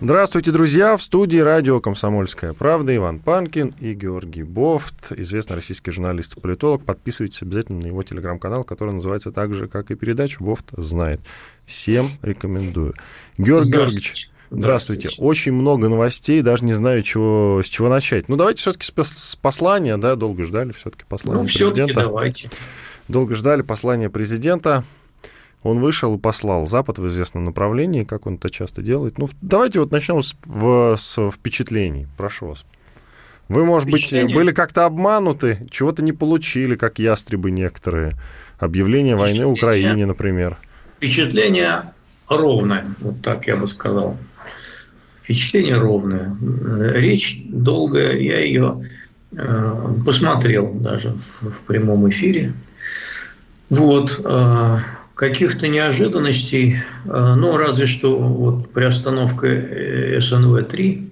[0.00, 0.96] Здравствуйте, друзья!
[0.96, 6.84] В студии радио «Комсомольская правда» Иван Панкин и Георгий Бофт, известный российский журналист и политолог.
[6.84, 11.20] Подписывайтесь обязательно на его телеграм-канал, который называется так же, как и передача «Бофт знает».
[11.64, 12.92] Всем рекомендую.
[13.38, 15.08] Георгий Георгиевич, Здравствуйте.
[15.08, 15.22] Здравствуйте.
[15.22, 18.28] Очень много новостей, даже не знаю, чего, с чего начать.
[18.28, 21.94] Ну, давайте все-таки с послания, да, долго ждали все-таки послание ну, президента.
[21.94, 22.50] давайте.
[23.08, 24.84] Долго ждали послания президента.
[25.64, 29.16] Он вышел и послал Запад в известном направлении, как он это часто делает.
[29.16, 32.06] Ну, давайте вот начнем с, в, с впечатлений.
[32.18, 32.66] Прошу вас.
[33.48, 38.12] Вы, может быть, были как-то обмануты, чего-то не получили, как ястребы некоторые.
[38.58, 40.58] Объявление войны Украине, например.
[40.98, 41.92] Впечатление
[42.28, 44.18] ровное, вот так я бы сказал.
[45.22, 46.36] Впечатление ровное.
[46.92, 48.82] Речь долгая, я ее
[49.32, 52.52] э, посмотрел даже в, в прямом эфире.
[53.70, 54.20] Вот.
[54.24, 54.78] Э,
[55.14, 61.08] каких-то неожиданностей, э, ну, разве что вот приостановка э, СНВ-3,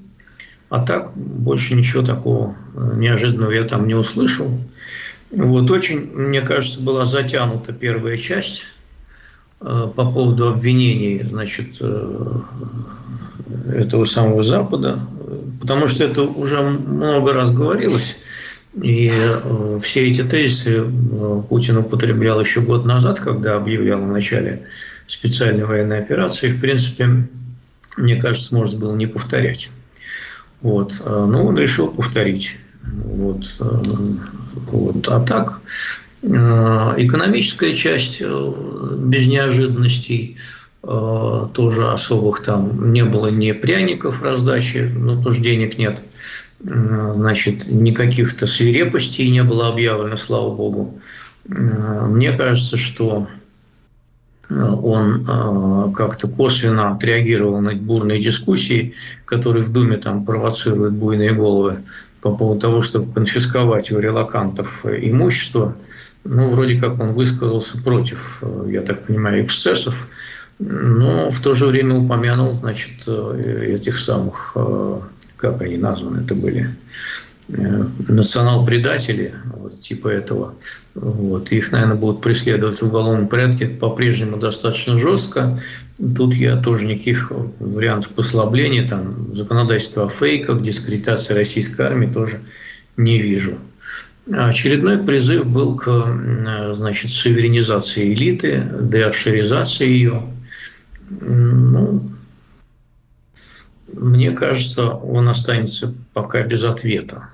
[0.71, 4.51] а так больше ничего такого э, неожиданного я там не услышал.
[5.31, 8.67] Вот очень, мне кажется, была затянута первая часть
[9.61, 11.81] по поводу обвинений, значит,
[13.73, 14.99] этого самого Запада,
[15.61, 18.19] потому что это уже много раз говорилось,
[18.81, 24.63] и э, все эти тезисы э, Путин употреблял еще год назад, когда объявлял о начале
[25.07, 26.51] специальной военной операции.
[26.51, 27.29] В принципе,
[27.97, 29.69] мне кажется, можно было не повторять.
[30.63, 30.95] Вот.
[31.05, 32.59] Э, но он решил повторить.
[32.83, 33.45] Вот.
[33.59, 35.09] Вот.
[35.09, 35.61] А так,
[36.23, 40.39] экономическая часть без неожиданностей,
[40.83, 46.03] тоже особых там не было ни пряников раздачи, ну, тоже денег нет–
[46.65, 50.99] значит, никаких-то свирепостей не было объявлено, слава богу.
[51.45, 53.27] Мне кажется, что
[54.49, 61.33] э, он э, как-то косвенно отреагировал на бурные дискуссии, которые в Думе там провоцируют буйные
[61.33, 61.79] головы
[62.21, 65.75] по поводу того, чтобы конфисковать у релакантов имущество.
[66.23, 70.07] Ну, вроде как он высказался против, э, я так понимаю, эксцессов,
[70.61, 74.57] но в то же время упомянул, значит, этих самых
[75.43, 76.69] как они названы это были,
[77.49, 80.55] э, национал-предатели, вот, типа этого.
[80.95, 81.51] Вот.
[81.51, 85.59] Их, наверное, будут преследовать в уголовном порядке по-прежнему достаточно жестко.
[86.17, 92.41] Тут я тоже никаких вариантов послабления, там, законодательства о фейках, дискредитации российской армии тоже
[92.97, 93.59] не вижу.
[94.31, 100.23] Очередной призыв был к значит, суверенизации элиты, деофшеризации ее.
[101.11, 102.13] Ну,
[103.93, 107.29] мне кажется, он останется пока без ответа.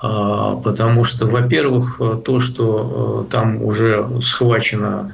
[0.00, 5.12] А, потому что, во-первых, то, что э, там уже схвачено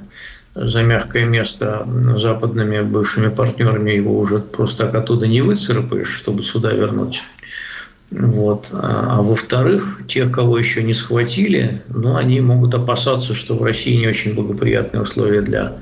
[0.55, 6.73] за мягкое место западными бывшими партнерами, его уже просто так оттуда не выцарапаешь, чтобы сюда
[6.73, 7.23] вернуть.
[8.11, 8.71] Вот.
[8.73, 14.09] А, во-вторых, тех, кого еще не схватили, ну, они могут опасаться, что в России не
[14.09, 15.75] очень благоприятные условия для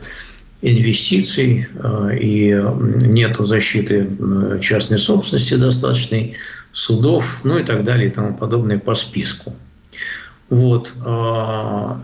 [0.66, 2.62] инвестиций э, и
[3.06, 4.08] нет защиты
[4.60, 6.36] частной собственности достаточной,
[6.72, 9.54] судов, ну и так далее и тому подобное по списку.
[10.50, 10.92] Вот.
[11.04, 11.94] Э,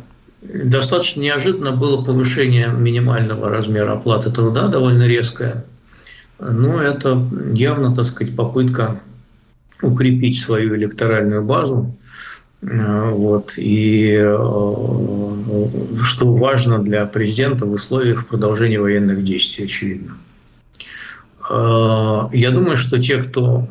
[0.41, 5.65] достаточно неожиданно было повышение минимального размера оплаты труда, довольно резкое.
[6.39, 9.01] Но это явно, так сказать, попытка
[9.83, 11.95] укрепить свою электоральную базу,
[12.63, 13.55] вот.
[13.57, 14.35] И э,
[16.03, 20.17] что важно для президента в условиях продолжения военных действий, очевидно.
[21.51, 23.67] Э, я думаю, что те, кто,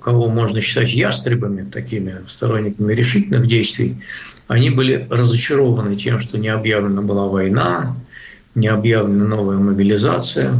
[0.00, 3.96] кого можно считать ястребами, такими сторонниками решительных действий,
[4.46, 7.96] они были разочарованы тем, что не объявлена была война,
[8.54, 10.54] не объявлена новая мобилизация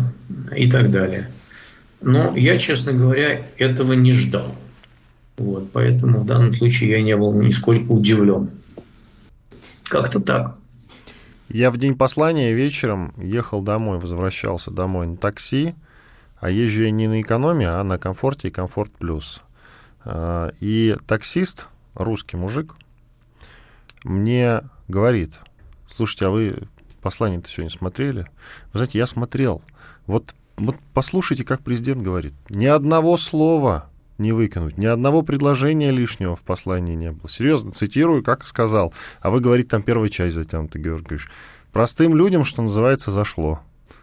[0.54, 1.30] и так далее.
[2.00, 4.52] Но я, честно говоря, этого не ждал.
[5.38, 8.50] Вот, поэтому в данном случае я не был нисколько удивлен.
[9.84, 10.56] Как-то так.
[11.48, 15.74] Я в день послания вечером ехал домой, возвращался домой на такси,
[16.40, 19.42] а езжу я не на экономии, а на комфорте и комфорт плюс.
[20.04, 22.74] А, и таксист, русский мужик,
[24.04, 25.34] мне говорит,
[25.90, 26.68] слушайте, а вы
[27.00, 28.26] послание-то сегодня смотрели?
[28.72, 29.62] Вы знаете, я смотрел.
[30.06, 32.34] Вот, вот послушайте, как президент говорит.
[32.50, 33.88] Ни одного слова
[34.18, 34.76] не выкинуть.
[34.78, 37.28] Ни одного предложения лишнего в послании не было.
[37.28, 38.92] Серьезно, цитирую, как сказал.
[39.20, 41.28] А вы говорите, там первая часть затянута, Георгиевич.
[41.72, 43.60] Простым людям, что называется, зашло,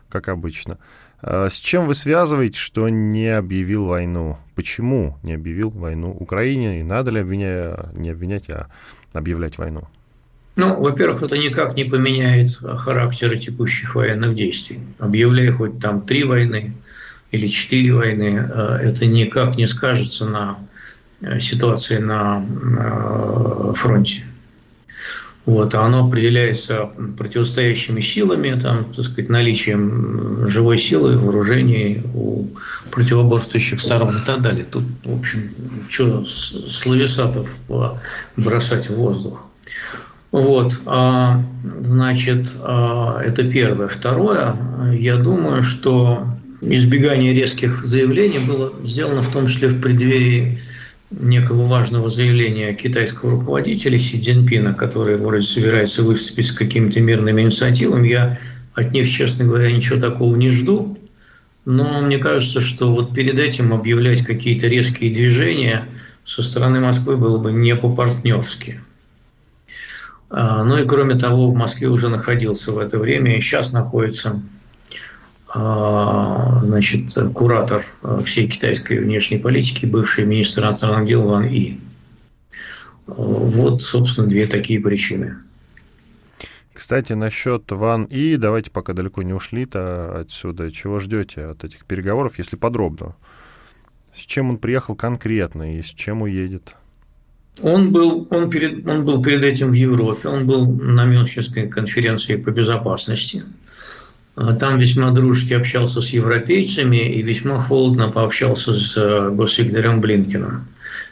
[0.09, 0.77] как обычно.
[1.21, 4.37] А с чем вы связываете, что не объявил войну?
[4.55, 6.79] Почему не объявил войну Украине?
[6.79, 8.67] И надо ли обвинять, не обвинять, а
[9.13, 9.87] объявлять войну?
[10.55, 14.79] Ну, во-первых, это никак не поменяет характера текущих военных действий.
[14.99, 16.73] Объявляя хоть там три войны
[17.35, 20.57] или четыре войны, э, это никак не скажется на
[21.21, 24.23] э, ситуации на э, фронте.
[25.45, 32.47] Вот, а оно определяется противостоящими силами, там, так сказать, наличием живой силы, вооружений у
[32.89, 34.65] противоборствующих сторон и так далее.
[34.65, 35.51] Тут, в общем,
[35.87, 37.59] что словесатов
[38.35, 39.45] бросать в воздух.
[40.35, 41.41] Вот, а,
[41.81, 43.87] значит, а, это первое.
[43.87, 44.55] Второе,
[44.91, 46.27] я думаю, что
[46.61, 50.59] избегание резких заявлений было сделано в том числе в преддверии
[51.11, 58.07] некого важного заявления китайского руководителя Си Цзиньпина, который вроде собирается выступить с какими-то мирными инициативами.
[58.07, 58.39] Я
[58.73, 60.97] от них, честно говоря, ничего такого не жду.
[61.65, 65.87] Но мне кажется, что вот перед этим объявлять какие-то резкие движения
[66.23, 68.81] со стороны Москвы было бы не по-партнерски.
[70.29, 74.41] А, ну и кроме того, в Москве уже находился в это время и сейчас находится
[75.55, 81.79] значит, куратор а, всей китайской внешней политики, бывший министр иностранных дел Ван И.
[83.07, 85.37] Вот, собственно, две такие причины.
[86.73, 90.71] Кстати, насчет Ван И, давайте пока далеко не ушли-то отсюда.
[90.71, 93.15] Чего ждете от этих переговоров, если подробно?
[94.13, 96.75] С чем он приехал конкретно и с чем уедет?
[97.63, 102.35] Он был, он, перед, он был перед этим в Европе, он был на Мюнхенской конференции
[102.35, 103.45] по безопасности.
[104.35, 110.67] А, там весьма дружески общался с европейцами и весьма холодно пообщался с э, госсекретарем Блинкиным.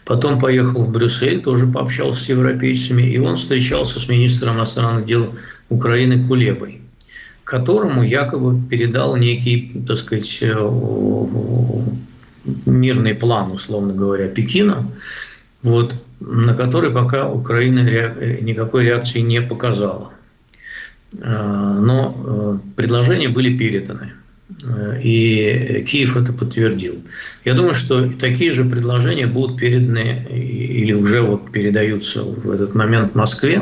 [0.06, 5.34] Потом поехал в Брюссель, тоже пообщался с европейцами, и он встречался с министром иностранных дел
[5.70, 6.82] Украины Кулебой,
[7.46, 10.70] которому якобы передал некий, так сказать, э,
[12.66, 14.86] мирный план, условно говоря, Пекина,
[15.62, 17.80] вот, на который пока Украина
[18.42, 20.13] никакой реакции не показала.
[21.22, 24.14] Э, но э, предложения были переданы.
[24.64, 27.04] Э, и Киев это подтвердил.
[27.46, 33.16] Я думаю, что такие же предложения будут переданы или уже вот передаются в этот момент
[33.16, 33.62] Москве.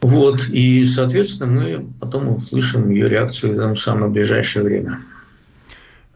[0.00, 4.98] Вот, и, соответственно, мы потом услышим ее реакцию в самое ближайшее время.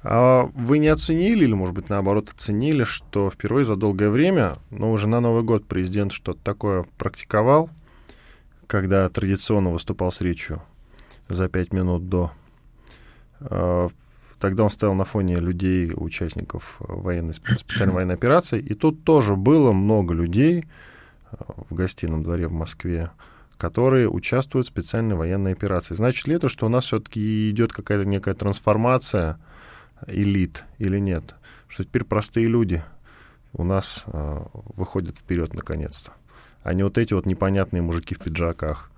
[0.02, 4.90] А вы не оценили, или, может быть, наоборот, оценили, что впервые за долгое время, но
[4.90, 7.70] уже на Новый год президент что-то такое практиковал,
[8.75, 10.61] когда традиционно выступал с речью
[11.29, 12.32] за пять минут до.
[13.38, 13.88] А,
[14.41, 19.71] тогда он стоял на фоне людей, участников военной, специальной военной операции, и тут тоже было
[19.71, 20.67] много людей
[21.31, 23.12] а, в гостином дворе в Москве,
[23.59, 25.94] которые участвуют в специальной военной операции.
[25.94, 29.38] Значит ли это, что у нас все-таки идет какая-то некая трансформация
[30.09, 31.37] элит или нет?
[31.69, 32.82] Что теперь простые люди
[33.53, 34.44] у нас э,
[34.75, 36.11] выходят вперед наконец-то?
[36.64, 38.90] А не вот эти вот непонятные мужики в пиджаках.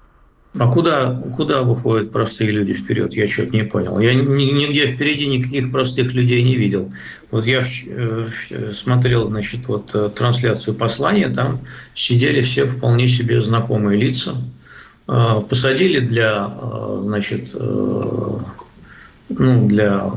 [0.59, 3.13] А куда, куда выходят простые люди вперед?
[3.15, 3.99] Я что-то не понял.
[3.99, 6.91] Я нигде впереди никаких простых людей не видел.
[7.31, 8.27] Вот я э,
[8.73, 11.61] смотрел, значит, вот э, трансляцию послания, там
[11.95, 14.35] сидели все вполне себе знакомые лица.
[15.09, 16.57] Э, посадили для,
[17.03, 17.55] значит,
[19.29, 20.11] ну, для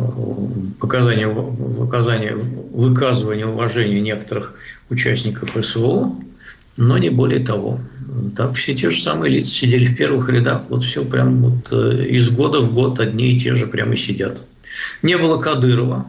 [0.80, 4.54] показания, выказания, выказывания уважения некоторых
[4.90, 6.16] участников СВО
[6.80, 7.80] но не более того.
[8.36, 12.08] Так все те же самые лица сидели в первых рядах, вот все прям вот э,
[12.10, 14.42] из года в год одни и те же прямо сидят.
[15.04, 16.08] Не было Кадырова,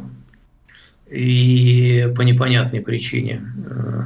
[1.10, 3.42] и по непонятной причине.
[3.66, 4.02] Э,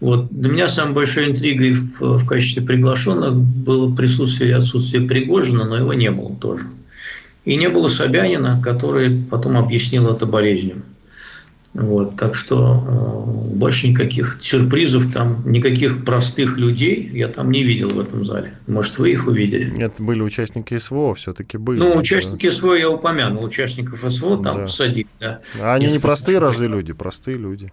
[0.00, 0.28] вот.
[0.30, 5.76] Для меня самой большой интригой в, в качестве приглашенных было присутствие и отсутствие Пригожина, но
[5.76, 6.66] его не было тоже.
[7.44, 10.82] И не было Собянина, который потом объяснил это болезнью.
[11.74, 17.90] Вот, так что э, больше никаких сюрпризов там, никаких простых людей я там не видел
[17.90, 18.54] в этом зале.
[18.68, 19.76] Может, вы их увидели?
[19.82, 21.80] Это были участники СВО, все-таки были.
[21.80, 22.54] Ну, участники да.
[22.54, 24.60] СВО я упомянул, участников СВО там да.
[24.62, 25.08] посадили.
[25.18, 25.40] Да.
[25.60, 26.92] А они не простые разве люди?
[26.92, 27.72] Простые люди.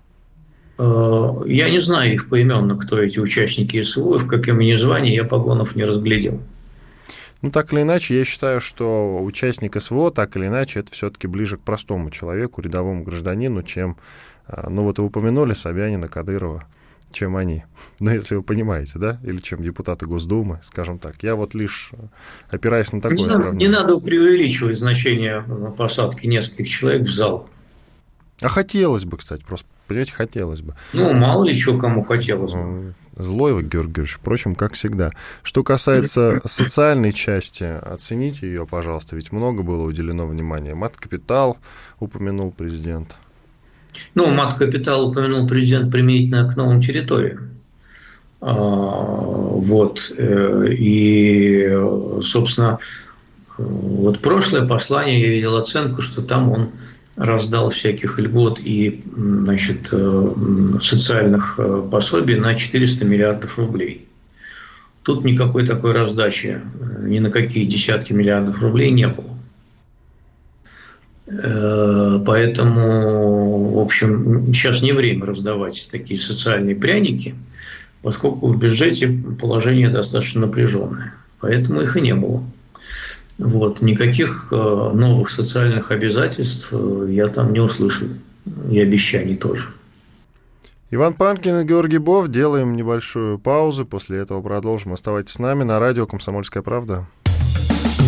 [0.79, 5.25] Э, я не знаю их поименно, кто эти участники СВО, в каком они звании, я
[5.25, 6.41] погонов не разглядел.
[7.41, 11.57] Ну, так или иначе, я считаю, что участник СВО, так или иначе, это все-таки ближе
[11.57, 13.97] к простому человеку, рядовому гражданину, чем,
[14.45, 16.65] а, ну, вот вы упомянули Собянина, Кадырова,
[17.11, 17.63] чем они.
[17.99, 19.19] Ну, если вы понимаете, да?
[19.23, 21.23] Или чем депутаты Госдумы, скажем так.
[21.23, 21.91] Я вот лишь
[22.49, 23.67] опираясь на такое не сравнение.
[23.67, 25.43] не надо преувеличивать значение
[25.77, 27.49] посадки нескольких человек в зал.
[28.39, 30.75] А хотелось бы, кстати, просто, понимаете, хотелось бы.
[30.93, 32.93] Ну, мало ли что кому хотелось бы.
[33.17, 35.11] Злой вы, Георгий Георгиевич, впрочем, как всегда.
[35.43, 40.73] Что касается социальной части, оцените ее, пожалуйста, ведь много было уделено внимания.
[40.73, 41.57] Мат-капитал
[41.99, 43.15] упомянул президент.
[44.15, 47.49] Ну, мат-капитал упомянул президент применительно к новым территориям.
[48.39, 50.11] А, вот.
[50.17, 51.69] Э, и,
[52.21, 52.79] собственно,
[53.57, 56.71] вот прошлое послание я видел оценку, что там он
[57.25, 60.33] раздал всяких льгот и значит, э,
[60.81, 64.07] социальных э, пособий на 400 миллиардов рублей.
[65.03, 66.61] Тут никакой такой раздачи,
[67.03, 69.31] ни на какие десятки миллиардов рублей не было.
[72.25, 77.35] Поэтому, в общем, сейчас не время раздавать такие социальные пряники–
[78.01, 79.07] поскольку в бюджете
[79.39, 81.13] положение достаточно напряженное.
[81.39, 82.43] Поэтому их и не было.
[83.41, 83.81] Вот.
[83.81, 88.07] Никаких э, новых социальных обязательств э, я там не услышал.
[88.69, 89.67] И обещаний тоже.
[90.91, 92.27] Иван Панкин и Георгий Бов.
[92.27, 93.85] Делаем небольшую паузу.
[93.85, 94.93] После этого продолжим.
[94.93, 97.07] Оставайтесь с нами на радио «Комсомольская правда».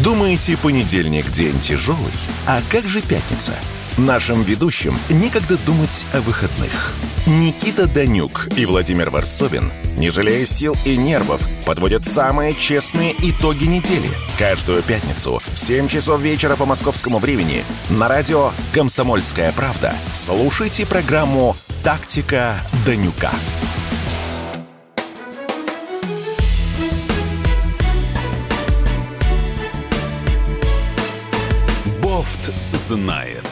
[0.03, 1.97] Думаете, понедельник день тяжелый?
[2.45, 3.53] А как же пятница?
[3.97, 6.93] Нашим ведущим некогда думать о выходных.
[7.25, 14.09] Никита Данюк и Владимир Варсобин, не жалея сил и нервов, подводят самые честные итоги недели.
[14.37, 21.55] Каждую пятницу в 7 часов вечера по московскому времени на радио «Комсомольская правда» слушайте программу
[21.81, 23.31] «Тактика Данюка».
[32.01, 33.47] Бофт знает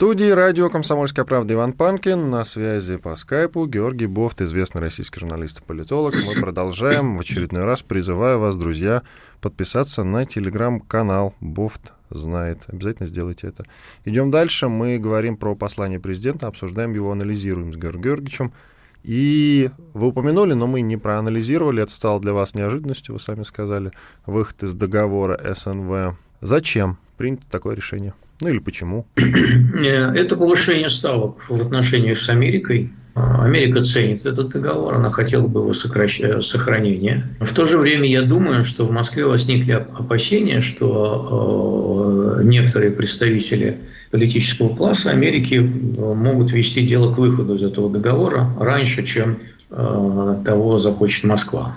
[0.00, 2.30] студии радио «Комсомольская правда» Иван Панкин.
[2.30, 6.14] На связи по скайпу Георгий Бофт, известный российский журналист и политолог.
[6.14, 7.18] Мы продолжаем.
[7.18, 9.02] В очередной раз призываю вас, друзья,
[9.42, 12.60] подписаться на телеграм-канал «Бофт знает».
[12.68, 13.66] Обязательно сделайте это.
[14.06, 14.68] Идем дальше.
[14.68, 18.54] Мы говорим про послание президента, обсуждаем его, анализируем с Георгием Георгиевичем.
[19.02, 23.92] И вы упомянули, но мы не проанализировали, это стало для вас неожиданностью, вы сами сказали,
[24.26, 26.16] выход из договора СНВ.
[26.40, 28.14] Зачем принято такое решение?
[28.40, 29.06] Ну или почему?
[29.16, 32.92] Э, это повышение ставок в отношениях с Америкой.
[33.14, 36.20] Америка ценит этот договор, она хотела бы его сокращ...
[36.42, 37.24] сохранения.
[37.40, 43.78] В то же время я думаю, что в Москве возникли опасения, что э, некоторые представители
[44.10, 49.38] политического класса Америки э, могут вести дело к выходу из этого договора раньше, чем
[49.70, 51.76] того захочет Москва.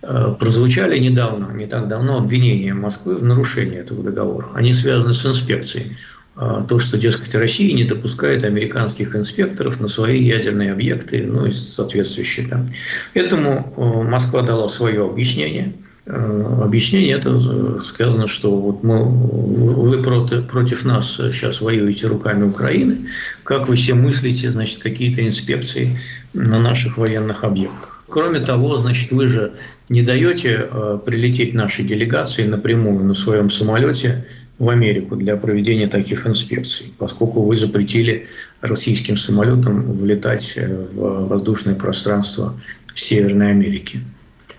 [0.00, 4.48] Прозвучали недавно, не так давно, обвинения Москвы в нарушении этого договора.
[4.54, 5.96] Они связаны с инспекцией.
[6.36, 11.50] А, то, что, дескать, Россия не допускает американских инспекторов на свои ядерные объекты, ну и
[11.50, 12.68] соответствующие там.
[13.14, 15.72] Этому э, Москва дала свое объяснение.
[16.06, 22.42] Э, объяснение это э, сказано, что вот мы, вы против, против нас сейчас воюете руками
[22.42, 23.06] Украины,
[23.44, 25.96] как вы все мыслите, значит, какие-то инспекции
[26.32, 27.93] на наших военных объектах.
[28.14, 29.54] Кроме того, значит, вы же
[29.88, 34.24] не даете э, прилететь нашей делегации напрямую на своем самолете
[34.56, 38.26] в Америку для проведения таких инспекций, поскольку вы запретили
[38.60, 42.54] российским самолетам влетать э, в воздушное пространство
[42.94, 43.98] Северной Америки.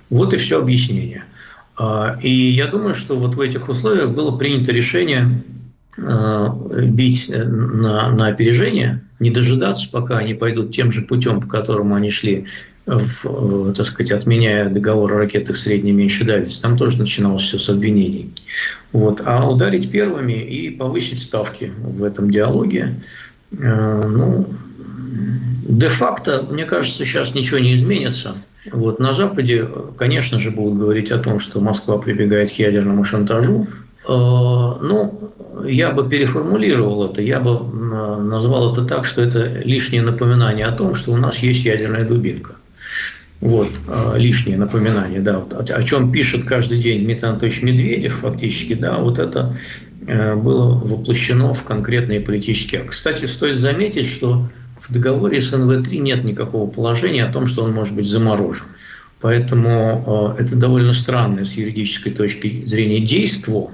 [0.09, 1.23] Вот и все объяснение.
[1.77, 5.41] А, и я думаю, что вот в этих условиях было принято решение
[5.97, 6.47] э,
[6.87, 12.09] бить на, на опережение, не дожидаться, пока они пойдут тем же путем, по которому они
[12.09, 12.47] шли
[12.85, 17.57] в, так сказать, отменяя договор о ракетах средней и меньшей дальности, там тоже начиналось все
[17.57, 18.33] с обвинений.
[18.91, 19.21] Вот.
[19.25, 22.95] А ударить первыми и повысить ставки в этом диалоге,
[23.57, 24.47] э, ну,
[25.67, 28.35] де-факто, мне кажется, сейчас ничего не изменится.
[28.71, 28.99] Вот.
[28.99, 33.67] На Западе, конечно же, будут говорить о том, что Москва прибегает к ядерному шантажу.
[34.07, 35.31] Э, ну,
[35.65, 37.63] я бы переформулировал это, я бы
[38.21, 42.55] назвал это так, что это лишнее напоминание о том, что у нас есть ядерная дубинка.
[43.41, 48.73] Вот, а, лишнее напоминание, да, вот, о чем пишет каждый день Дмитрий Анатольевич Медведев фактически,
[48.73, 49.55] да, вот это
[50.07, 52.83] э, было воплощено в конкретные политические.
[52.85, 54.47] Кстати, стоит заметить, что
[54.79, 58.65] в договоре СНВ-3 нет никакого положения о том, что он может быть заморожен.
[59.19, 63.71] Поэтому э, это довольно странное с юридической точки зрения действо,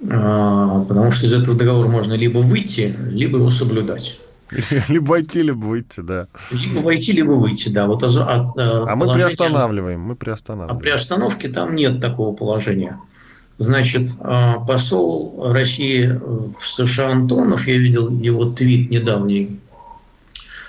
[0.00, 4.20] э, потому что из этого договора можно либо выйти, либо его соблюдать.
[4.88, 6.28] Либо войти, либо выйти, да.
[6.50, 7.86] Либо войти, либо выйти, да.
[7.86, 10.76] Вот от, от, а мы приостанавливаем, мы приостанавливаем.
[10.76, 12.98] А при остановке там нет такого положения.
[13.58, 19.58] Значит, а, посол России в США Антонов, я видел его твит недавний,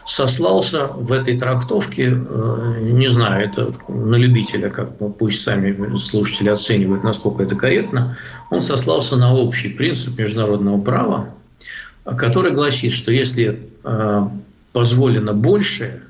[0.10, 7.04] сослался в этой трактовке, э, не знаю, это на любителя, как пусть сами слушатели оценивают,
[7.04, 8.18] насколько это корректно,
[8.50, 11.30] он сослался на общий принцип международного права,
[12.18, 14.28] который гласит, что если э,
[14.74, 16.04] позволено большее,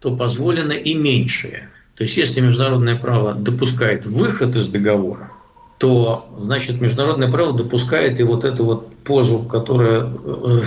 [0.00, 1.68] то позволено и меньшее.
[1.96, 5.30] То есть если международное право допускает выход из договора,
[5.78, 10.60] то, значит, международное право допускает и вот эту вот позу, которая э,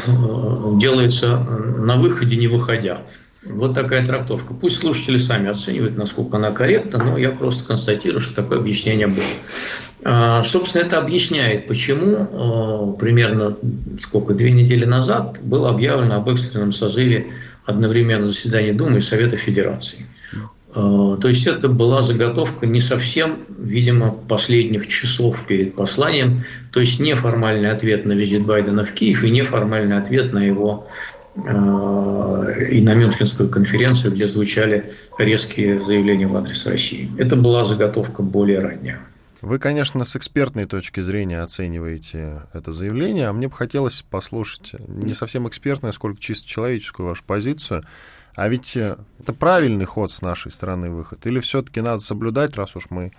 [0.78, 3.02] делается на выходе, не выходя.
[3.50, 4.54] Вот такая трактовка.
[4.54, 9.26] Пусть слушатели сами оценивают, насколько она корректна, но я просто констатирую, что такое объяснение было.
[10.04, 13.58] А, собственно, это объясняет, почему а, примерно
[13.98, 17.28] сколько, две недели назад было объявлено об экстренном созыве
[17.66, 20.06] одновременно заседания Думы и Совета Федерации.
[20.76, 27.00] А, то есть это была заготовка не совсем, видимо, последних часов перед посланием, то есть
[27.00, 30.88] неформальный ответ на визит Байдена в Киев и неформальный ответ на его
[31.46, 37.12] и на Мюнхенскую конференцию, где звучали резкие заявления в адрес России.
[37.18, 39.00] Это была заготовка более ранняя.
[39.42, 45.14] Вы, конечно, с экспертной точки зрения оцениваете это заявление, а мне бы хотелось послушать не
[45.14, 47.84] совсем экспертную, сколько чисто человеческую вашу позицию.
[48.36, 51.26] А ведь э, это правильный ход с нашей стороны выход?
[51.28, 53.12] Или все-таки надо соблюдать, раз уж мы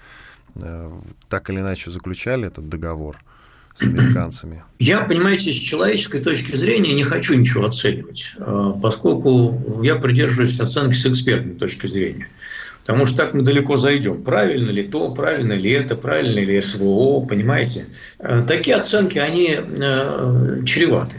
[0.56, 0.92] э,
[1.28, 3.18] так или иначе заключали этот договор
[3.78, 4.62] с американцами?
[4.78, 10.94] Я, понимаете, с человеческой точки зрения не хочу ничего оценивать, э, поскольку я придерживаюсь оценки
[10.94, 12.28] с экспертной точки зрения.
[12.84, 14.22] Потому что так мы далеко зайдем.
[14.22, 17.86] Правильно ли то, правильно ли это, правильно ли СВО, понимаете?
[18.18, 21.16] Э, такие оценки, они э, чреваты.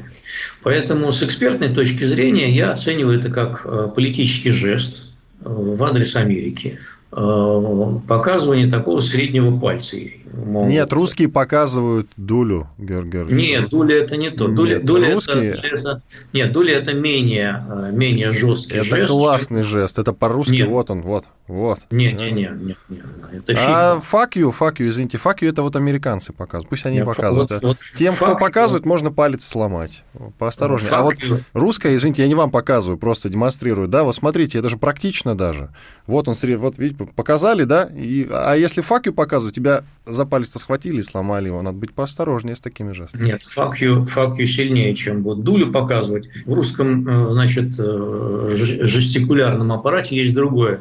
[0.63, 5.11] Поэтому с экспертной точки зрения я оцениваю это как политический жест
[5.41, 6.77] в адрес Америки,
[7.11, 9.97] показывание такого среднего пальца.
[10.31, 14.47] Мол, Нет, русские показывают дулю, Георгий Нет, дуля это не то.
[14.47, 15.51] Дуля, Нет, дуля русские...
[15.53, 16.01] это, это,
[16.33, 18.93] нет, дуля это менее, менее жесткий это жест.
[18.93, 21.25] Это классный жест, это по-русски, вот он, вот.
[21.49, 21.79] Вот.
[21.89, 23.03] Не, не, не, не, не.
[23.31, 26.69] Это а fuck you, fuck you, извините, fuck you это вот американцы показывают.
[26.69, 27.49] Пусть они Нет, показывают.
[27.49, 28.87] Вот, вот Тем, кто показывает, you.
[28.87, 30.03] можно палец сломать.
[30.37, 30.91] Поосторожнее.
[30.91, 31.41] А вот you.
[31.53, 33.87] русская, извините, я не вам показываю, просто демонстрирую.
[33.87, 35.73] Да, вот смотрите, это же практично даже.
[36.05, 37.89] Вот он, вот видите, показали, да?
[37.95, 41.61] И, а если you показывают, тебя за палец-то схватили и сломали его.
[41.61, 43.25] Надо быть поосторожнее с такими жестами.
[43.25, 46.29] Нет, fuck you сильнее, чем вот дулю показывать.
[46.45, 50.79] В русском, э, значит, э, жестикулярном аппарате есть другое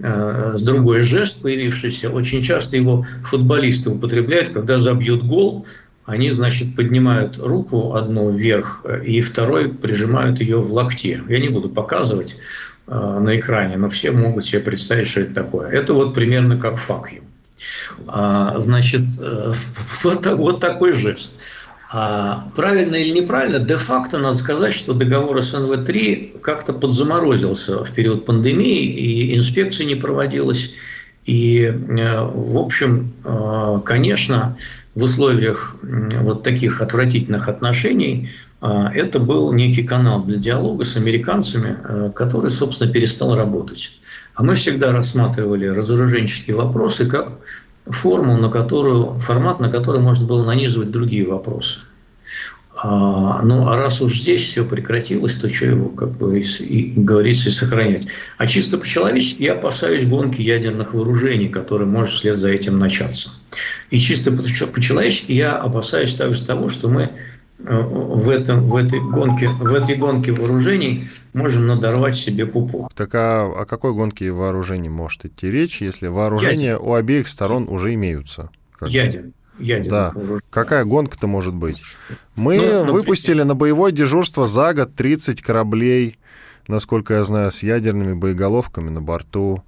[0.00, 5.66] Э, с другой жест появившийся, очень часто его футболисты употребляют, когда забьют гол,
[6.04, 11.22] они, значит, поднимают руку одну вверх и второй прижимают ее в локте.
[11.28, 12.36] Я не буду показывать
[12.86, 15.70] на экране, но все могут себе представить, что это такое.
[15.70, 17.22] Это вот примерно как факью.
[18.06, 19.02] А, значит,
[20.02, 21.38] вот, вот такой жест.
[21.96, 28.82] А правильно или неправильно, де-факто надо сказать, что договор СНВ-3 как-то подзаморозился в период пандемии,
[28.82, 30.72] и инспекции не проводилось.
[31.24, 31.72] И, э,
[32.34, 34.56] в общем, э, конечно,
[34.96, 41.76] в условиях вот таких отвратительных отношений э, это был некий канал для диалога с американцами,
[42.14, 43.98] который, собственно, перестал работать.
[44.34, 47.32] А мы всегда рассматривали разоруженческие вопросы как
[47.86, 51.80] форму, на которую, формат, на который можно было нанизывать другие вопросы.
[52.76, 57.48] А, ну, а раз уж здесь все прекратилось, то что его, как бы, и, говорится,
[57.48, 58.08] и сохранять.
[58.36, 63.30] А чисто по-человечески я опасаюсь гонки ядерных вооружений, которые может вслед за этим начаться.
[63.90, 67.10] И чисто по-человечески я опасаюсь также того, что мы
[67.58, 72.88] в, этом, в, этой гонке, в этой гонке вооружений можем надорвать себе пупу.
[72.94, 76.82] Так а о какой гонке вооружений может идти речь, если вооружения Ядер.
[76.82, 78.50] у обеих сторон уже имеются?
[78.72, 79.26] Как Ядер.
[79.58, 80.10] Ядерных да.
[80.14, 80.50] вооружений.
[80.50, 81.82] Какая гонка-то может быть?
[82.34, 86.18] Мы ну, выпустили на боевое дежурство за год 30 кораблей,
[86.66, 89.62] насколько я знаю, с ядерными боеголовками на борту.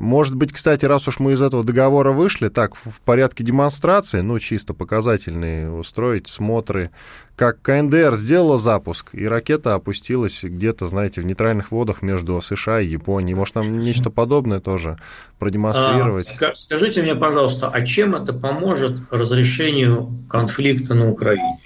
[0.00, 4.38] Может быть, кстати, раз уж мы из этого договора вышли, так, в порядке демонстрации, ну,
[4.38, 6.90] чисто показательные, устроить смотры,
[7.36, 12.86] как КНДР сделала запуск, и ракета опустилась где-то, знаете, в нейтральных водах между США и
[12.86, 13.36] Японией.
[13.36, 14.96] Может, нам нечто подобное тоже
[15.38, 16.36] продемонстрировать?
[16.40, 21.58] А, скажите мне, пожалуйста, а чем это поможет разрешению конфликта на Украине?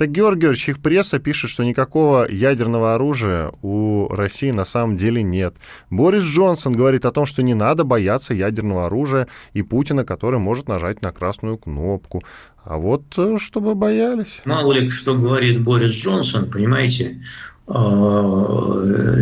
[0.00, 5.22] Так Георгий Георгиевич, их пресса пишет, что никакого ядерного оружия у России на самом деле
[5.22, 5.56] нет.
[5.90, 10.68] Борис Джонсон говорит о том, что не надо бояться ядерного оружия и Путина, который может
[10.68, 12.22] нажать на красную кнопку.
[12.64, 14.40] А вот э, чтобы боялись.
[14.46, 17.22] Мало ли, что говорит Борис Джонсон, понимаете,
[17.68, 17.72] э,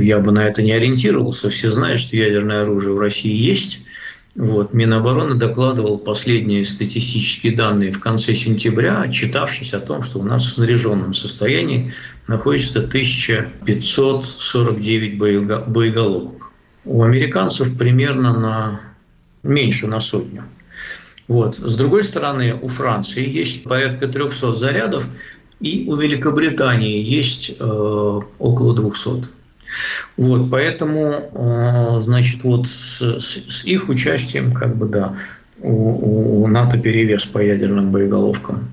[0.00, 1.48] я бы на это не ориентировался.
[1.48, 3.80] Все знают, что ядерное оружие в России есть.
[4.38, 4.72] Вот.
[4.72, 10.51] Минобороны докладывал последние статистические данные в конце сентября, отчитавшись о том, что у нас в
[10.51, 11.92] снаряженном состоянии
[12.29, 16.53] находится 1549 боеголовок.
[16.85, 18.81] У американцев примерно на
[19.42, 20.44] меньше на сотню.
[21.27, 21.57] Вот.
[21.57, 25.09] С другой стороны, у Франции есть порядка 300 зарядов
[25.59, 29.38] и у Великобритании есть э, около 200.
[30.16, 35.16] Вот, поэтому, э, значит, вот с, с, их участием, как бы, да,
[35.61, 38.68] у, у НАТО перевес по ядерным боеголовкам.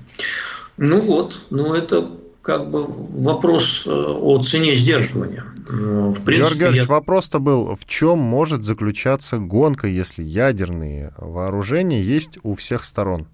[0.76, 2.08] Ну вот, ну это
[2.42, 5.44] как бы вопрос э, о цене сдерживания.
[5.68, 6.84] В принципе, Георгий я...
[6.84, 13.26] вопрос-то был, в чем может заключаться гонка, если ядерные вооружения есть у всех сторон?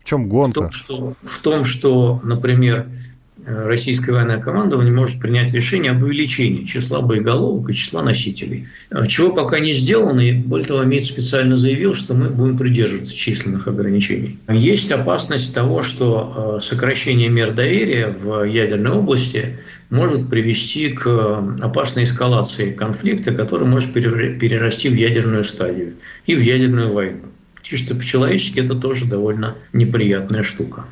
[0.00, 0.62] В чем гонка?
[0.62, 2.86] В том, что, в том, что например,
[3.46, 8.66] российское военное командование может принять решение об увеличении числа боеголовок и числа носителей.
[8.90, 13.14] А чего пока не сделано, и более того, МИД специально заявил, что мы будем придерживаться
[13.14, 14.38] численных ограничений.
[14.48, 19.58] Есть опасность того, что э, сокращение мер доверия в ядерной области
[19.90, 21.06] может привести к
[21.60, 25.94] опасной эскалации конфликта, который может перерасти в ядерную стадию
[26.26, 27.22] и в ядерную войну.
[27.62, 30.84] Чисто по-человечески это тоже довольно неприятная штука.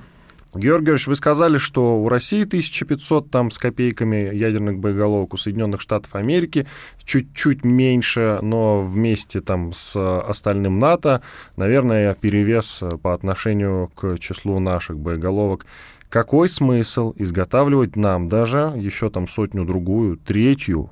[0.57, 6.15] Георгиевич, вы сказали, что у России 1500 там с копейками ядерных боеголовок, у Соединенных Штатов
[6.15, 6.67] Америки
[7.05, 11.23] чуть-чуть меньше, но вместе там с остальным НАТО,
[11.57, 15.67] наверное, перевес по отношению к числу наших боеголовок.
[16.09, 20.89] Какой смысл изготавливать нам даже еще там сотню-другую, третью,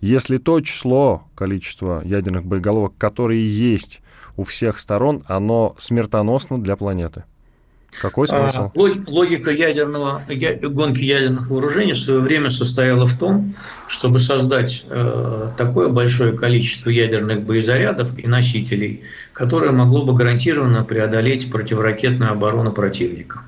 [0.00, 4.00] если то число, количество ядерных боеголовок, которые есть
[4.36, 7.24] у всех сторон, оно смертоносно для планеты?
[8.00, 8.70] Какой а, смысл?
[9.06, 10.22] Логика ядерного,
[10.62, 13.54] гонки ядерных вооружений в свое время состояла в том,
[13.88, 21.50] чтобы создать э, такое большое количество ядерных боезарядов и носителей, которое могло бы гарантированно преодолеть
[21.50, 23.42] противоракетную оборону противника.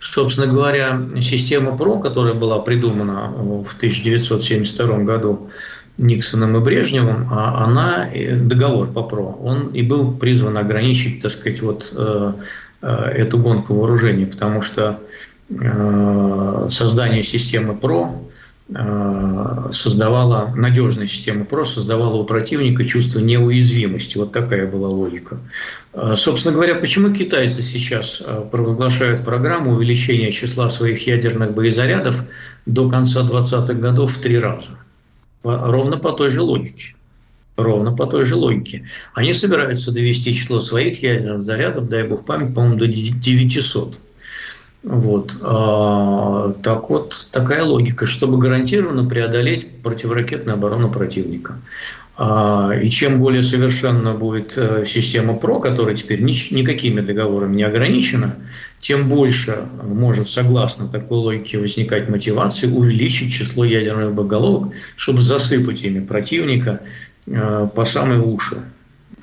[0.00, 5.48] Собственно говоря, система ПРО, которая была придумана в 1972 году
[5.98, 8.08] Никсоном и Брежневым, а она,
[8.40, 12.32] договор по ПРО, он и был призван ограничить, так сказать, вот э, Э,
[12.82, 14.98] эту гонку вооружений, потому что
[15.50, 18.14] э, создание системы ПРО
[18.68, 24.18] э, создавала, надежная система ПРО создавала у противника чувство неуязвимости.
[24.18, 25.38] Вот такая была логика.
[26.16, 32.24] Собственно говоря, почему китайцы сейчас провозглашают программу увеличения числа своих ядерных боезарядов
[32.66, 34.72] до конца 20-х годов в три раза?
[35.44, 36.94] Ровно по той же логике.
[37.56, 38.86] Ровно по той же логике.
[39.14, 43.98] Они собираются довести число своих ядерных зарядов, дай бог память, по-моему, до 900.
[44.84, 45.36] Вот.
[45.42, 51.58] А, так вот, такая логика, чтобы гарантированно преодолеть противоракетную оборону противника.
[52.16, 57.62] А, и чем более совершенна будет э, система ПРО, которая теперь ни, никакими договорами не
[57.62, 58.36] ограничена,
[58.80, 66.04] тем больше может, согласно такой логике, возникать мотивация увеличить число ядерных боеголовок, чтобы засыпать ими
[66.04, 66.80] противника
[67.26, 68.62] по самые уши.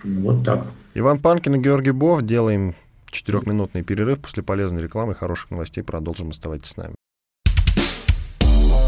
[0.04, 0.66] Вот так.
[0.94, 2.22] Иван Панкин и Георгий Бов.
[2.22, 2.76] Делаем
[3.12, 4.20] четырехминутный перерыв.
[4.20, 6.30] После полезной рекламы и хороших новостей продолжим.
[6.30, 6.96] Оставайтесь с нами.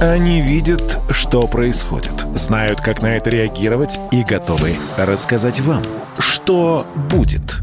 [0.02, 5.84] Они видят, что происходит, знают, как на это реагировать и готовы рассказать вам,
[6.18, 7.60] что будет.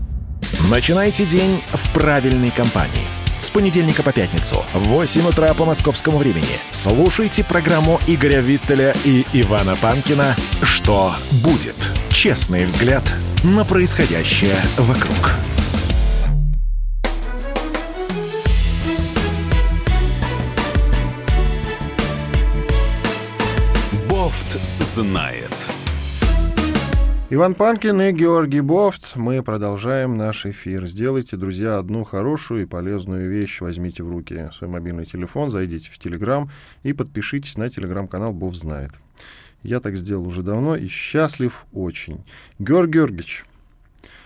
[0.71, 3.07] Начинайте день в правильной компании–
[3.41, 9.25] с понедельника по пятницу в 8 утра по московскому времени слушайте программу Игоря Виттеля и
[9.33, 11.77] Ивана Панкина «Что будет?»
[12.11, 13.03] Честный взгляд
[13.45, 15.33] на происходящее вокруг.
[24.09, 25.53] Бофт знает.
[27.31, 29.15] Иван Панкин и Георгий Бофт.
[29.17, 30.87] Мы продолжаем наш эфир.
[30.87, 33.61] Сделайте, друзья, одну хорошую и полезную вещь.
[33.61, 36.51] Возьмите в руки свой мобильный телефон, зайдите в Телеграм
[36.85, 38.93] и подпишитесь на телеграм-канал Бов знает.
[39.63, 42.25] Я так сделал уже давно и счастлив очень.
[42.59, 43.45] Георгий Георгиевич,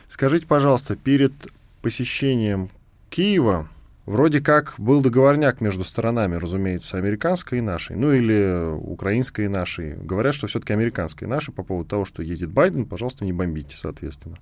[0.09, 1.33] скажите, пожалуйста, перед
[1.81, 2.71] посещением
[3.11, 3.69] Киева
[4.05, 9.95] Вроде как был договорняк между сторонами, разумеется, американской и нашей, ну или украинской и нашей.
[9.95, 13.77] Говорят, что все-таки американской и нашей по поводу того, что едет Байден, пожалуйста, не бомбите,
[13.77, 14.39] соответственно.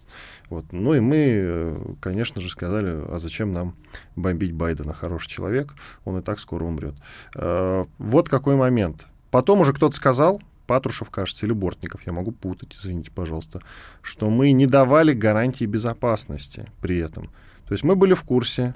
[0.48, 0.64] Вот.
[0.72, 3.76] Ну и мы, конечно же, сказали, а зачем нам
[4.16, 4.94] бомбить Байдена?
[4.94, 5.74] Хороший человек,
[6.06, 6.94] он и так скоро умрет.
[7.34, 9.08] Э, вот какой момент.
[9.30, 13.60] Потом уже кто-то сказал, Патрушев, кажется, или Бортников, я могу путать, извините, пожалуйста,
[14.00, 17.28] что мы не давали гарантии безопасности при этом.
[17.66, 18.74] То есть мы были в курсе,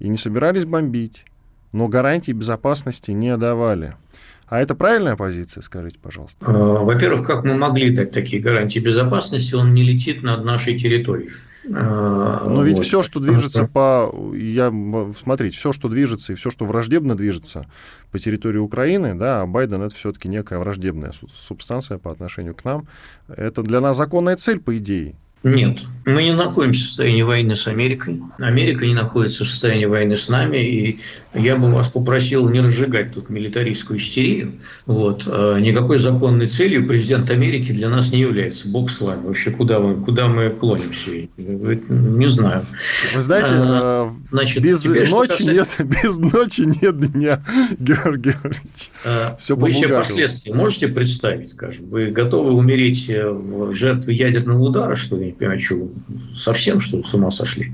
[0.00, 1.24] и не собирались бомбить,
[1.72, 3.94] но гарантий безопасности не давали.
[4.48, 6.44] А это правильная позиция, скажите, пожалуйста?
[6.44, 9.54] А, во-первых, как мы могли дать такие гарантии безопасности?
[9.54, 11.30] Он не летит над нашей территорией.
[11.72, 12.86] А, но ведь вот.
[12.86, 14.12] все, что движется по...
[14.34, 14.72] Я,
[15.16, 17.66] смотрите, все, что движется и все, что враждебно движется
[18.10, 22.88] по территории Украины, да, а Байден это все-таки некая враждебная субстанция по отношению к нам.
[23.28, 25.14] Это для нас законная цель, по идее.
[25.42, 28.20] Нет, мы не находимся в состоянии войны с Америкой.
[28.38, 30.58] Америка не находится в состоянии войны с нами.
[30.58, 30.98] И
[31.34, 34.52] я бы вас попросил не разжигать тут милитаристскую истерию.
[34.86, 35.24] Вот.
[35.26, 38.68] А никакой законной целью президент Америки для нас не является.
[38.68, 39.28] Бог с вами.
[39.28, 41.10] Вообще, куда мы, куда мы клонимся?
[41.38, 42.66] Не знаю.
[43.14, 45.84] Вы знаете, а, э, значит, без, ночи касается...
[45.84, 47.42] нет, без ночи нет дня,
[47.78, 48.90] Георгий Георгиевич.
[49.04, 51.88] А, Все вы все последствия можете представить, скажем?
[51.88, 55.29] Вы готовы умереть в жертве ядерного удара, что ли?
[55.30, 55.88] Не понимаю, что
[56.34, 57.72] совсем что с ума сошли.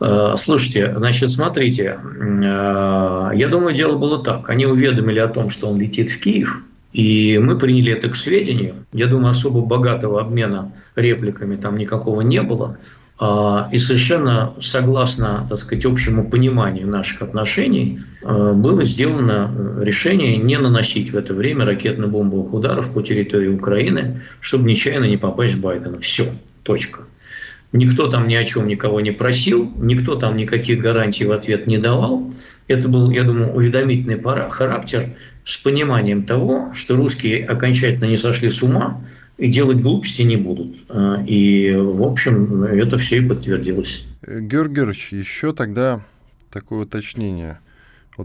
[0.00, 4.50] Э, слушайте, значит, смотрите, э, я думаю, дело было так.
[4.50, 8.74] Они уведомили о том, что он летит в Киев, и мы приняли это к сведению.
[8.92, 12.76] Я думаю, особо богатого обмена репликами там никакого не было.
[13.22, 19.50] А, и совершенно согласно, так сказать, общему пониманию наших отношений, было сделано
[19.82, 25.54] решение не наносить в это время ракетно-бомбовых ударов по территории Украины, чтобы нечаянно не попасть
[25.54, 25.98] в Байдена.
[25.98, 26.32] Все.
[26.62, 27.02] Точка.
[27.72, 31.78] Никто там ни о чем никого не просил, никто там никаких гарантий в ответ не
[31.78, 32.32] давал.
[32.66, 34.20] Это был, я думаю, уведомительный
[34.50, 35.10] характер
[35.44, 39.00] с пониманием того, что русские окончательно не сошли с ума
[39.38, 40.76] и делать глупости не будут.
[40.88, 44.04] А, и, в общем, это все и подтвердилось.
[44.26, 46.04] Георгий Георгиевич, еще тогда
[46.50, 47.60] такое уточнение–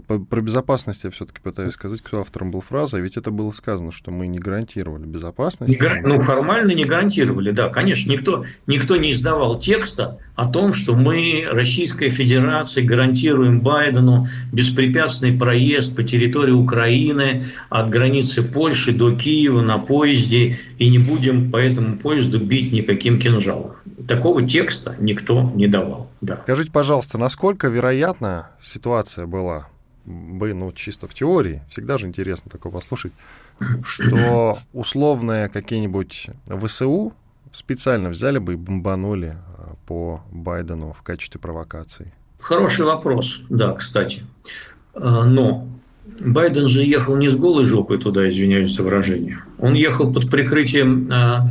[0.06, 3.92] вот про безопасность я все-таки пытаюсь сказать, кто автором был фраза, ведь это было сказано,
[3.92, 5.70] что мы не гарантировали безопасность.
[5.70, 6.02] Не гар...
[6.04, 8.10] Ну, формально не гарантировали, да, конечно.
[8.10, 15.96] Никто, никто не издавал текста о том, что мы, Российская Федерация, гарантируем Байдену беспрепятственный проезд
[15.96, 21.96] по территории Украины от границы Польши до Киева на поезде и не будем по этому
[21.96, 23.72] поезду бить никаким кинжалом.
[24.06, 26.10] Такого текста никто не давал.
[26.20, 26.40] Да.
[26.42, 29.68] Скажите, пожалуйста, насколько вероятна ситуация была
[30.06, 33.12] бы, ну, чисто в теории, всегда же интересно такое послушать,
[33.82, 37.12] что условные какие-нибудь ВСУ
[37.52, 42.12] специально взяли бы и бомбанули а, по Байдену в качестве провокации?
[42.38, 44.22] Хороший вопрос, да, кстати.
[44.94, 45.66] А, но
[46.20, 49.38] Байден же ехал не с голой жопой туда, извиняюсь за выражение.
[49.58, 51.48] Он ехал под прикрытием а,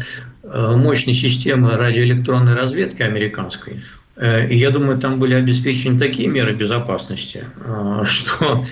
[0.78, 3.82] мощной системы радиоэлектронной разведки американской.
[4.16, 8.64] Э, и я думаю, там были обеспечены такие меры безопасности, э, что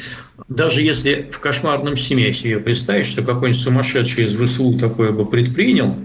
[0.47, 5.97] даже если в кошмарном сне себе представить, что какой-нибудь сумасшедший из ВСУ такое бы предпринял,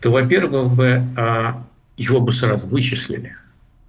[0.00, 1.64] то, во-первых, бы а,
[1.96, 3.36] его бы сразу вычислили.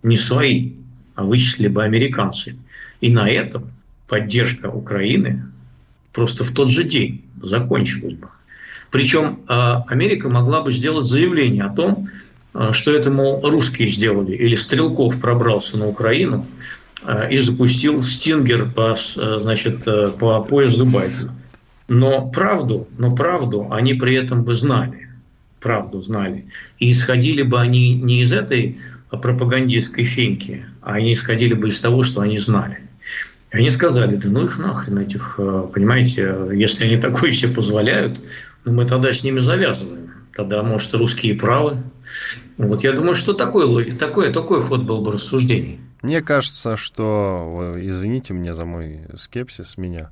[0.04, 0.74] Не свои,
[1.16, 2.56] а вычислили бы американцы.
[3.02, 3.72] И на этом
[4.08, 5.44] поддержка Украины
[6.14, 8.30] просто в тот же день закончилась бы.
[8.90, 12.10] Причем а, Америка могла бы сделать заявление о том,
[12.72, 16.46] что это, мол, русские сделали, или Стрелков пробрался на Украину
[17.04, 19.86] а, и запустил стингер по, а, значит,
[20.20, 21.36] по поезду Байдена.
[21.88, 25.08] Но правду, но правду они при этом бы знали,
[25.62, 26.46] правду знали.
[26.80, 32.04] И исходили бы они не из этой пропагандистской феньки, а они исходили бы из того,
[32.04, 32.80] что они знали.
[33.54, 35.40] И они сказали, да ну их нахрен этих,
[35.74, 38.22] понимаете, если они такое себе позволяют,
[38.66, 40.07] ну мы тогда с ними завязываем.
[40.38, 41.82] Тогда, может, русские правы.
[42.60, 45.80] Вот я думаю, что такой, такой, такой ход был бы рассуждений.
[46.04, 50.12] Мне кажется, что, извините меня за мой скепсис, меня,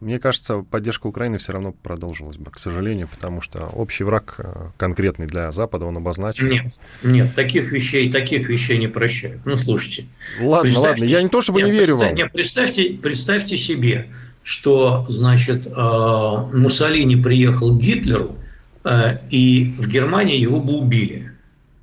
[0.00, 4.68] мне кажется, поддержка Украины все равно продолжилась бы, к сожалению, потому что общий враг э,
[4.76, 6.50] конкретный для Запада, он обозначен.
[6.50, 6.66] Нет,
[7.02, 9.46] нет, таких вещей, таких вещей не прощают.
[9.46, 10.04] Ну, слушайте.
[10.42, 12.14] Ладно, ладно, я не то чтобы нет, не верю вам.
[12.14, 14.08] Нет, представьте, представьте себе,
[14.42, 18.36] что, значит, э, Муссолини приехал к Гитлеру,
[19.30, 21.32] и в Германии его бы убили.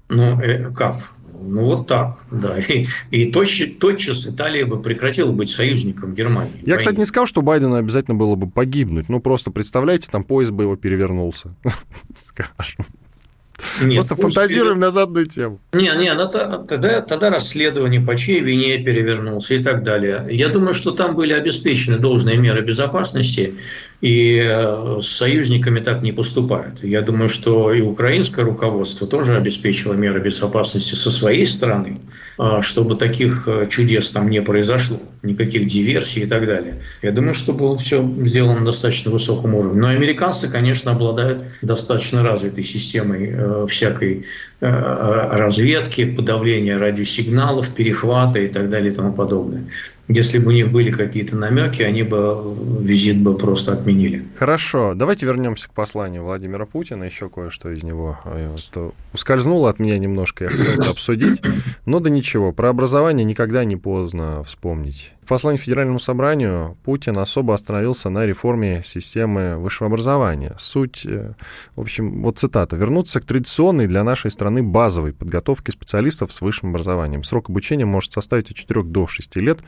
[0.10, 0.98] Ну, э, как?
[1.42, 2.60] Ну, вот так, да.
[2.60, 6.62] И, и тотчас, тотчас Италия бы прекратила быть союзником Германии.
[6.64, 9.10] Я, кстати, не сказал, что Байдену обязательно было бы погибнуть.
[9.10, 11.56] Ну, просто представляете, там поезд бы его перевернулся.
[12.18, 12.86] Скажем.
[13.82, 14.86] Нет, Просто фантазируем пере...
[14.86, 15.60] на заданную тему.
[15.74, 20.26] Не, не, ну, тогда, тогда расследование, по чьей вине перевернулся и так далее.
[20.32, 23.56] Я думаю, что там были обеспечены должные меры безопасности,
[24.02, 26.84] и э, с союзниками так не поступают.
[26.84, 32.00] Я думаю, что и украинское руководство тоже обеспечило меры безопасности со своей стороны,
[32.40, 36.82] э, чтобы таких э, чудес там не произошло, никаких диверсий и так далее.
[37.04, 39.80] Я думаю, что было все сделано на достаточно высоком уровне.
[39.80, 44.26] Но американцы, конечно, обладают достаточно развитой системой всякой
[44.60, 49.64] разведки, подавления радиосигналов, перехвата и так далее и тому подобное.
[50.14, 54.26] Если бы у них были какие-то намеки, они бы визит бы просто отменили.
[54.38, 57.06] Хорошо, давайте вернемся к посланию Владимира Путина.
[57.06, 61.42] Еще кое-что из него э, вот, ускользнуло от меня немножко, я хотел это обсудить.
[61.86, 65.14] Но да ничего, про образование никогда не поздно вспомнить.
[65.24, 70.56] В послании Федеральному собранию Путин особо остановился на реформе системы высшего образования.
[70.58, 71.34] Суть, э,
[71.76, 72.76] в общем, вот цитата.
[72.76, 77.24] «Вернуться к традиционной для нашей страны базовой подготовке специалистов с высшим образованием.
[77.24, 79.60] Срок обучения может составить от 4 до 6 лет.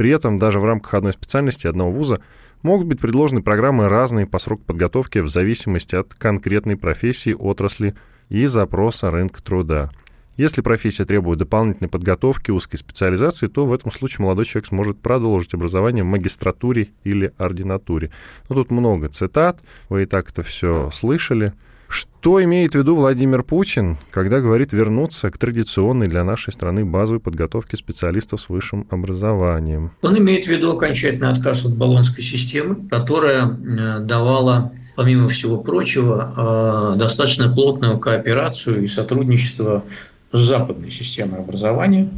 [0.00, 2.22] При этом даже в рамках одной специальности одного вуза
[2.62, 7.94] могут быть предложены программы разные по сроку подготовки в зависимости от конкретной профессии, отрасли
[8.30, 9.90] и запроса рынка труда.
[10.38, 15.52] Если профессия требует дополнительной подготовки, узкой специализации, то в этом случае молодой человек сможет продолжить
[15.52, 18.10] образование в магистратуре или ординатуре.
[18.48, 19.60] Ну, тут много цитат,
[19.90, 21.52] вы и так это все слышали.
[21.90, 27.18] Что имеет в виду Владимир Путин, когда говорит вернуться к традиционной для нашей страны базовой
[27.18, 29.90] подготовке специалистов с высшим образованием?
[30.00, 36.92] Он имеет в виду окончательный отказ от баллонской системы, которая э, давала помимо всего прочего,
[36.94, 39.82] э, достаточно плотную кооперацию и сотрудничество
[40.30, 42.08] западной системы образования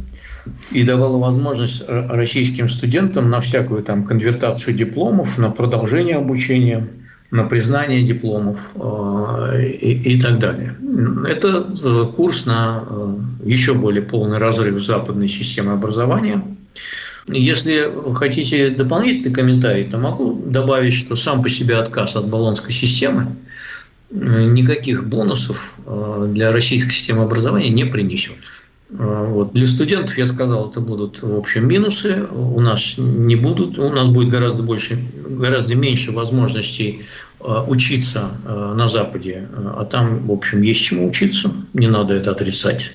[0.69, 6.87] и давала возможность российским студентам на всякую там конвертацию дипломов, на продолжение обучения,
[7.33, 10.75] на признание дипломов э, и, и так далее.
[11.27, 16.43] Это э, курс на э, еще более полный разрыв западной системы образования.
[17.27, 23.35] Если хотите дополнительный комментарий, то могу добавить, что сам по себе отказ от баллонской системы
[24.11, 25.73] никаких бонусов
[26.27, 28.35] для российской системы образования не принесет.
[28.97, 29.53] Э, вот.
[29.53, 32.25] Для студентов, я сказал, это будут в общем минусы.
[32.31, 37.01] У нас не будут, у нас будет гораздо больше, гораздо меньше возможностей
[37.39, 42.93] э, учиться на Западе, а там, в общем, есть чему учиться, не надо это отрицать.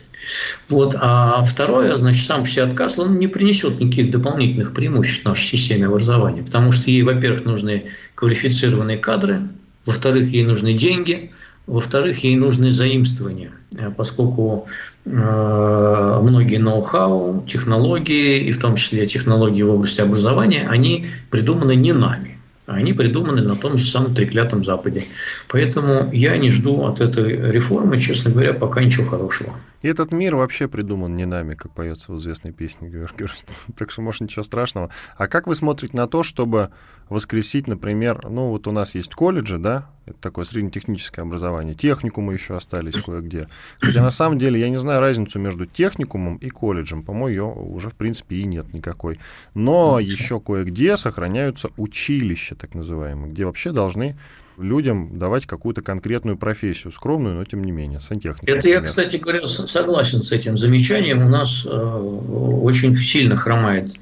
[0.69, 0.97] Вот.
[0.99, 6.43] А второе, значит, сам все отказ, он не принесет никаких дополнительных преимуществ нашей системе образования,
[6.43, 7.85] потому что ей, во-первых, нужны
[8.15, 9.49] квалифицированные кадры,
[9.87, 11.33] во-вторых, ей нужны деньги,
[11.67, 13.53] во-вторых, ей нужны заимствования,
[13.97, 14.67] поскольку
[15.09, 22.39] многие ноу-хау, технологии, и в том числе технологии в области образования, они придуманы не нами.
[22.67, 25.03] Они придуманы на том же самом треклятом Западе.
[25.49, 29.55] Поэтому я не жду от этой реформы, честно говоря, пока ничего хорошего.
[29.83, 33.27] И этот мир вообще придуман не нами, как поется в известной песне Георгий.
[33.77, 34.91] Так что, может, ничего страшного.
[35.17, 36.71] А как вы смотрите на то, чтобы
[37.09, 42.57] воскресить, например, ну вот у нас есть колледжи, да, это такое среднетехническое образование, техникумы еще
[42.57, 43.49] остались кое-где.
[43.81, 47.91] Хотя на самом деле я не знаю разницу между техникумом и колледжем, по-моему, ее уже
[47.91, 49.19] в принципе и нет никакой.
[49.55, 54.19] Но еще кое-где сохраняются училища, так называемые, где вообще должны
[54.59, 58.49] людям давать какую-то конкретную профессию, скромную, но тем не менее, сантехник.
[58.49, 61.25] Это я, кстати говоря, согласен с этим замечанием.
[61.25, 63.93] У нас э, очень сильно хромает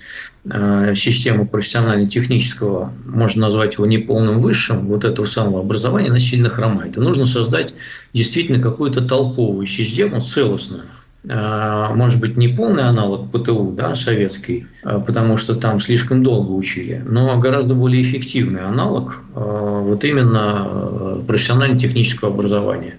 [0.50, 6.96] э, система профессионально-технического, можно назвать его неполным высшим, вот этого самого образования, она сильно хромает.
[6.96, 7.74] И нужно создать
[8.12, 10.84] действительно какую-то толковую систему, целостную,
[11.28, 17.02] может быть, не полный аналог ПТУ, да, советский, а, потому что там слишком долго учили,
[17.04, 22.94] но гораздо более эффективный аналог а, вот именно профессионально-технического образования,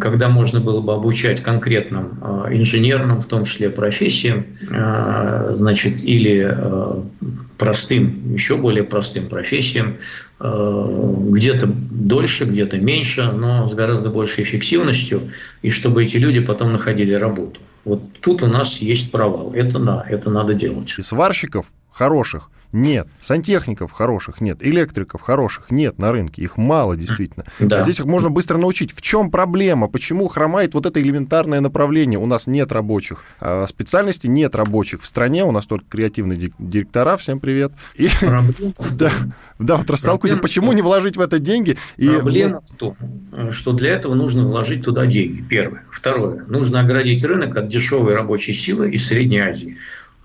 [0.00, 2.18] когда можно было бы обучать конкретным
[2.50, 6.56] инженерным, в том числе профессиям, значит, или
[7.58, 9.96] простым, еще более простым профессиям,
[10.38, 15.30] где-то дольше, где-то меньше, но с гораздо большей эффективностью,
[15.62, 17.60] и чтобы эти люди потом находили работу.
[17.84, 19.52] Вот тут у нас есть провал.
[19.54, 20.94] Это да, это надо делать.
[20.98, 23.08] И сварщиков хороших нет.
[23.20, 24.58] Сантехников хороших нет.
[24.60, 26.42] Электриков хороших нет на рынке.
[26.42, 27.44] Их мало, действительно.
[27.58, 27.78] Да.
[27.78, 28.92] А здесь их можно быстро научить.
[28.92, 29.88] В чем проблема?
[29.88, 32.18] Почему хромает вот это элементарное направление?
[32.18, 35.02] У нас нет рабочих а специальностей, нет рабочих.
[35.02, 37.16] В стране у нас только креативные директора.
[37.16, 37.72] Всем привет.
[37.94, 38.08] И,
[38.94, 39.10] да,
[39.58, 41.76] да, вот растолкуйте, почему не вложить в это деньги?
[41.96, 42.96] И, Проблема в том,
[43.50, 45.42] что для этого нужно вложить туда деньги.
[45.48, 45.84] Первое.
[45.90, 46.44] Второе.
[46.46, 49.76] Нужно оградить рынок от дешевой рабочей силы из Средней Азии.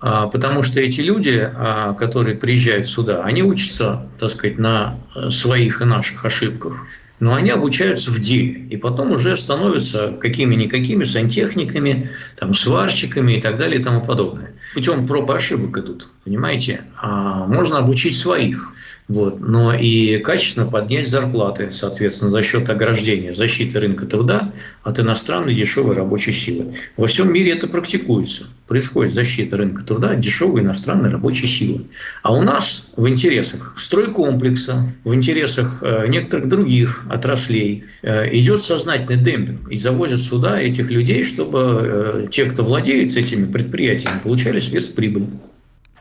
[0.04, 5.30] А, потому что эти люди, а, которые приезжают сюда, они учатся, так сказать, на э,
[5.30, 6.86] своих и наших ошибках,
[7.20, 13.58] но они обучаются в деле, и потом уже становятся какими-никакими сантехниками, там, сварщиками и так
[13.58, 14.50] далее и тому подобное.
[14.74, 16.80] Путем проб и ошибок идут, понимаете?
[17.00, 18.72] А можно обучить своих.
[19.12, 19.40] Вот.
[19.40, 24.52] Но и качественно поднять зарплаты, соответственно, за счет ограждения, защиты рынка труда
[24.84, 26.72] от иностранной дешевой рабочей силы.
[26.96, 28.46] Во всем мире это практикуется.
[28.66, 31.82] Происходит защита рынка труда от дешевой иностранной рабочей силы.
[32.22, 39.22] А у нас в интересах стройкомплекса, в интересах э, некоторых других отраслей э, идет сознательный
[39.22, 39.70] демпинг.
[39.70, 45.26] И завозят сюда этих людей, чтобы э, те, кто владеет этими предприятиями, получали спецприбыль.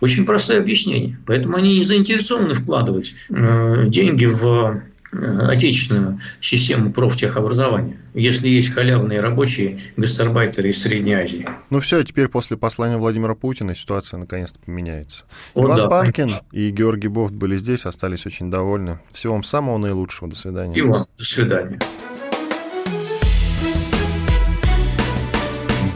[0.01, 1.17] Очень простое объяснение.
[1.25, 4.81] Поэтому они не заинтересованы вкладывать э, деньги в
[5.13, 11.45] Э, отечественную систему профтехобразования, если есть халявные рабочие гастарбайтеры из Средней Азии.
[11.69, 15.25] Ну все, теперь после послания Владимира Путина ситуация наконец-то поменяется.
[15.53, 16.45] О, Иван да, Панкин конечно.
[16.53, 18.99] и Георгий Бофт были здесь, остались очень довольны.
[19.11, 20.29] Всего вам самого наилучшего.
[20.29, 20.73] До свидания.
[20.75, 21.05] И вам.
[21.17, 21.77] До свидания.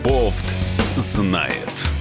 [0.03, 0.45] Бофт
[0.97, 1.95] знает.